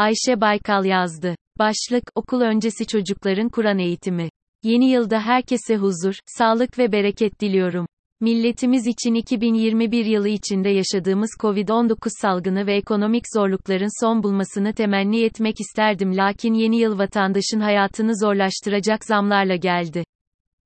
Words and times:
Ayşe 0.00 0.40
Baykal 0.40 0.84
yazdı. 0.84 1.34
Başlık, 1.58 2.02
okul 2.14 2.40
öncesi 2.40 2.86
çocukların 2.86 3.48
Kur'an 3.48 3.78
eğitimi. 3.78 4.28
Yeni 4.62 4.90
yılda 4.90 5.20
herkese 5.20 5.76
huzur, 5.76 6.14
sağlık 6.26 6.78
ve 6.78 6.92
bereket 6.92 7.40
diliyorum. 7.40 7.86
Milletimiz 8.20 8.86
için 8.86 9.14
2021 9.14 10.04
yılı 10.04 10.28
içinde 10.28 10.68
yaşadığımız 10.68 11.30
Covid-19 11.40 11.96
salgını 12.20 12.66
ve 12.66 12.76
ekonomik 12.76 13.24
zorlukların 13.34 14.04
son 14.04 14.22
bulmasını 14.22 14.72
temenni 14.72 15.24
etmek 15.24 15.60
isterdim 15.60 16.16
lakin 16.16 16.54
yeni 16.54 16.80
yıl 16.80 16.98
vatandaşın 16.98 17.60
hayatını 17.60 18.12
zorlaştıracak 18.16 19.04
zamlarla 19.04 19.56
geldi. 19.56 20.04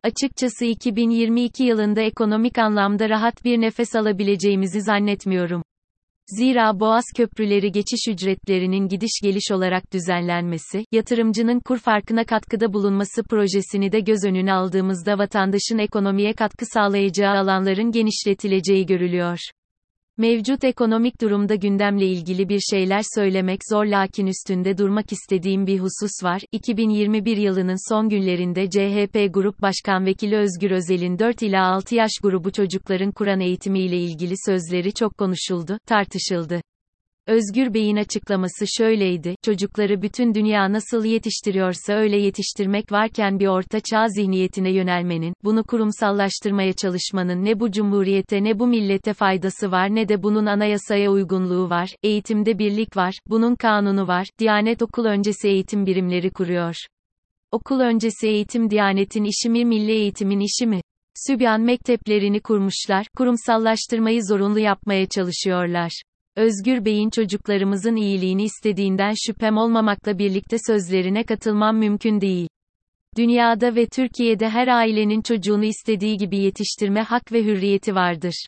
Açıkçası 0.03 0.65
2022 0.65 1.65
yılında 1.65 2.01
ekonomik 2.01 2.59
anlamda 2.59 3.09
rahat 3.09 3.45
bir 3.45 3.61
nefes 3.61 3.97
alabileceğimizi 3.97 4.81
zannetmiyorum. 4.83 5.63
Zira 6.27 6.81
Boğaz 6.81 7.05
köprüleri 7.17 7.73
geçiş 7.73 8.09
ücretlerinin 8.09 8.89
gidiş 8.89 9.21
geliş 9.23 9.51
olarak 9.53 9.93
düzenlenmesi, 9.93 10.85
yatırımcının 10.93 11.61
kur 11.61 11.79
farkına 11.79 12.25
katkıda 12.25 12.73
bulunması 12.73 13.23
projesini 13.23 13.93
de 13.93 14.01
göz 14.01 14.25
önüne 14.25 14.53
aldığımızda 14.53 15.19
vatandaşın 15.19 15.79
ekonomiye 15.79 16.33
katkı 16.33 16.67
sağlayacağı 16.67 17.37
alanların 17.37 17.91
genişletileceği 17.91 18.87
görülüyor. 18.87 19.39
Mevcut 20.19 20.65
ekonomik 20.65 21.21
durumda 21.21 21.55
gündemle 21.55 22.07
ilgili 22.07 22.49
bir 22.49 22.61
şeyler 22.61 23.01
söylemek 23.15 23.61
zor 23.71 23.85
lakin 23.85 24.27
üstünde 24.27 24.79
durmak 24.79 25.13
istediğim 25.13 25.67
bir 25.67 25.79
husus 25.79 26.25
var. 26.25 26.43
2021 26.53 27.37
yılının 27.37 27.93
son 27.93 28.09
günlerinde 28.09 28.71
CHP 28.71 29.35
Grup 29.35 29.63
Başkan 29.63 30.07
Vekili 30.07 30.37
Özgür 30.37 30.71
Özel'in 30.71 31.19
4 31.19 31.43
ila 31.43 31.67
6 31.67 31.95
yaş 31.95 32.11
grubu 32.23 32.53
çocukların 32.53 33.13
Kur'an 33.13 33.41
eğitimi 33.41 33.81
ile 33.81 33.99
ilgili 33.99 34.35
sözleri 34.47 34.95
çok 34.95 35.19
konuşuldu, 35.19 35.79
tartışıldı. 35.87 36.61
Özgür 37.27 37.75
Bey'in 37.75 37.97
açıklaması 37.97 38.65
şöyleydi, 38.79 39.35
çocukları 39.43 40.03
bütün 40.03 40.35
dünya 40.35 40.73
nasıl 40.73 41.05
yetiştiriyorsa 41.05 41.93
öyle 41.93 42.17
yetiştirmek 42.17 42.93
varken 42.93 43.39
bir 43.39 43.47
orta 43.47 43.81
çağ 43.81 44.09
zihniyetine 44.09 44.71
yönelmenin, 44.71 45.35
bunu 45.45 45.65
kurumsallaştırmaya 45.65 46.73
çalışmanın 46.73 47.45
ne 47.45 47.61
bu 47.61 47.71
cumhuriyete 47.71 48.45
ne 48.45 48.59
bu 48.59 48.67
millete 48.67 49.13
faydası 49.13 49.71
var 49.71 49.95
ne 49.95 50.09
de 50.09 50.23
bunun 50.23 50.47
anayasaya 50.47 51.11
uygunluğu 51.11 51.71
var, 51.71 51.91
eğitimde 52.03 52.59
birlik 52.59 52.97
var, 52.97 53.15
bunun 53.27 53.55
kanunu 53.55 54.07
var, 54.09 54.27
Diyanet 54.39 54.83
okul 54.83 55.05
öncesi 55.05 55.49
eğitim 55.49 55.87
birimleri 55.87 56.31
kuruyor. 56.31 56.75
Okul 57.53 57.81
öncesi 57.81 58.29
eğitim 58.29 58.71
Diyanet'in 58.71 59.25
işi 59.25 59.51
mi 59.51 59.65
milli 59.65 59.93
eğitimin 59.93 60.41
işi 60.41 60.67
mi? 60.67 60.81
Sübyan 61.27 61.61
mekteplerini 61.61 62.41
kurmuşlar, 62.41 63.07
kurumsallaştırmayı 63.17 64.25
zorunlu 64.25 64.59
yapmaya 64.59 65.07
çalışıyorlar. 65.07 66.03
Özgür 66.37 66.85
Bey'in 66.85 67.11
çocuklarımızın 67.11 67.97
iyiliğini 67.97 68.43
istediğinden 68.43 69.13
şüphem 69.27 69.57
olmamakla 69.57 70.19
birlikte 70.19 70.57
sözlerine 70.67 71.25
katılmam 71.25 71.79
mümkün 71.79 72.21
değil. 72.21 72.49
Dünyada 73.17 73.77
ve 73.77 73.87
Türkiye'de 73.87 74.49
her 74.49 74.69
ailenin 74.69 75.23
çocuğunu 75.23 75.65
istediği 75.65 76.17
gibi 76.17 76.39
yetiştirme 76.39 77.01
hak 77.01 77.33
ve 77.33 77.45
hürriyeti 77.45 77.95
vardır. 77.95 78.47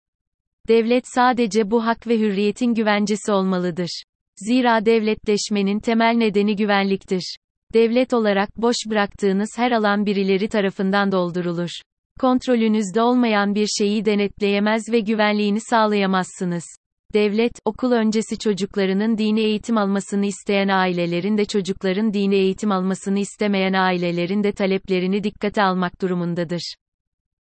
Devlet 0.69 1.05
sadece 1.15 1.71
bu 1.71 1.87
hak 1.87 2.07
ve 2.07 2.19
hürriyetin 2.19 2.75
güvencesi 2.75 3.33
olmalıdır. 3.33 4.03
Zira 4.37 4.87
devletleşmenin 4.87 5.81
temel 5.81 6.15
nedeni 6.17 6.57
güvenliktir. 6.57 7.37
Devlet 7.75 8.15
olarak 8.15 8.57
boş 8.57 8.77
bıraktığınız 8.91 9.51
her 9.57 9.73
alan 9.73 10.07
birileri 10.07 10.49
tarafından 10.49 11.13
doldurulur. 11.13 11.71
Kontrolünüzde 12.21 13.03
olmayan 13.03 13.55
bir 13.55 13.67
şeyi 13.67 14.05
denetleyemez 14.05 14.83
ve 14.93 15.01
güvenliğini 15.01 15.61
sağlayamazsınız. 15.61 16.65
Devlet, 17.17 17.53
okul 17.65 17.93
öncesi 17.93 18.39
çocuklarının 18.39 19.19
dini 19.19 19.41
eğitim 19.41 19.79
almasını 19.79 20.27
isteyen 20.27 20.69
ailelerin 20.69 21.39
de 21.39 21.45
çocukların 21.45 22.13
dini 22.13 22.35
eğitim 22.35 22.73
almasını 22.73 23.19
istemeyen 23.19 23.73
ailelerin 23.73 24.45
de 24.45 24.53
taleplerini 24.53 25.25
dikkate 25.25 25.63
almak 25.63 26.01
durumundadır. 26.03 26.75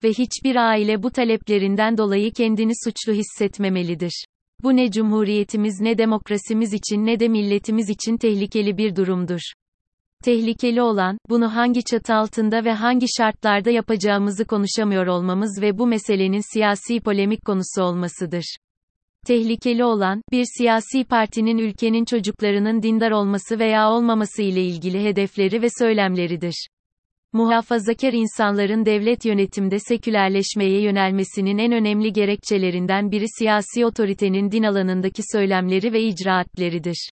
Ve 0.04 0.08
hiçbir 0.08 0.56
aile 0.56 1.02
bu 1.02 1.10
taleplerinden 1.10 1.98
dolayı 1.98 2.32
kendini 2.32 2.72
suçlu 2.84 3.12
hissetmemelidir. 3.12 4.24
Bu 4.62 4.76
ne 4.76 4.90
cumhuriyetimiz 4.90 5.80
ne 5.80 5.98
demokrasimiz 5.98 6.72
için 6.72 7.06
ne 7.06 7.20
de 7.20 7.28
milletimiz 7.28 7.90
için 7.90 8.16
tehlikeli 8.16 8.78
bir 8.78 8.96
durumdur. 8.96 9.40
Tehlikeli 10.24 10.82
olan, 10.82 11.18
bunu 11.28 11.54
hangi 11.54 11.84
çatı 11.84 12.14
altında 12.14 12.64
ve 12.64 12.72
hangi 12.72 13.06
şartlarda 13.16 13.70
yapacağımızı 13.70 14.44
konuşamıyor 14.44 15.06
olmamız 15.06 15.62
ve 15.62 15.78
bu 15.78 15.86
meselenin 15.86 16.52
siyasi 16.52 17.00
polemik 17.00 17.44
konusu 17.44 17.82
olmasıdır. 17.82 18.56
Tehlikeli 19.26 19.84
olan, 19.84 20.22
bir 20.32 20.44
siyasi 20.58 21.04
partinin 21.04 21.58
ülkenin 21.58 22.04
çocuklarının 22.04 22.82
dindar 22.82 23.10
olması 23.10 23.58
veya 23.58 23.90
olmaması 23.90 24.42
ile 24.42 24.64
ilgili 24.64 25.04
hedefleri 25.04 25.62
ve 25.62 25.66
söylemleridir. 25.78 26.68
Muhafazakar 27.32 28.12
insanların 28.12 28.86
devlet 28.86 29.24
yönetimde 29.24 29.78
sekülerleşmeye 29.78 30.82
yönelmesinin 30.82 31.58
en 31.58 31.72
önemli 31.72 32.12
gerekçelerinden 32.12 33.10
biri 33.10 33.24
siyasi 33.38 33.86
otoritenin 33.86 34.50
din 34.50 34.62
alanındaki 34.62 35.22
söylemleri 35.32 35.92
ve 35.92 36.02
icraatleridir. 36.02 37.10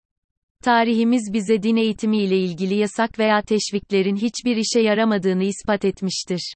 Tarihimiz 0.64 1.34
bize 1.34 1.64
din 1.64 1.76
eğitimi 1.76 2.18
ile 2.18 2.38
ilgili 2.38 2.76
yasak 2.76 3.20
veya 3.20 3.42
teşviklerin 3.42 4.16
hiçbir 4.16 4.58
işe 4.58 4.80
yaramadığını 4.80 5.44
ispat 5.44 5.86
etmiştir. 5.86 6.54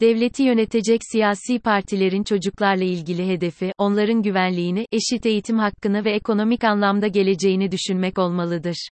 Devleti 0.00 0.42
yönetecek 0.42 1.00
siyasi 1.12 1.58
partilerin 1.58 2.24
çocuklarla 2.24 2.84
ilgili 2.84 3.28
hedefi, 3.28 3.72
onların 3.78 4.22
güvenliğini, 4.22 4.86
eşit 4.92 5.26
eğitim 5.26 5.58
hakkını 5.58 6.04
ve 6.04 6.12
ekonomik 6.12 6.64
anlamda 6.64 7.06
geleceğini 7.06 7.72
düşünmek 7.72 8.18
olmalıdır. 8.18 8.88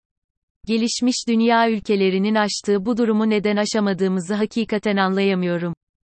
Gelişmiş 0.65 1.15
dünya 1.27 1.69
ülkelerinin 1.69 2.35
aştığı 2.35 2.85
bu 2.85 2.97
durumu 2.97 3.29
neden 3.29 3.57
aşamadığımızı 3.57 4.33
hakikaten 4.33 4.97
anlayamıyorum. 4.97 5.73